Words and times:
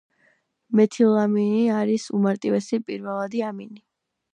მეთილამინი 0.79 1.61
არის 1.75 2.09
უმარტივესი 2.21 2.85
პირველადი 2.91 3.49
ამინი. 3.53 3.85